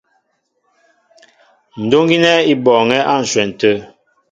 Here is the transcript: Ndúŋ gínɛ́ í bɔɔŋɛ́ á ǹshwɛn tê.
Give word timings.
Ndúŋ 1.83 2.03
gínɛ́ 2.09 2.43
í 2.51 2.53
bɔɔŋɛ́ 2.63 3.05
á 3.11 3.13
ǹshwɛn 3.21 3.49
tê. 3.59 3.71